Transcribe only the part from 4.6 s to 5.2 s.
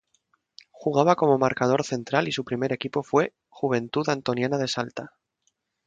Salta.